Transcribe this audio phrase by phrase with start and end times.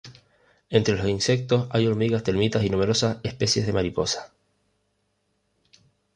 [0.71, 4.33] Entre los insectos hay hormigas termitas y numerosas especies de mariposa.